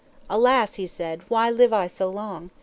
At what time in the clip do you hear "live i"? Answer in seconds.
1.51-1.85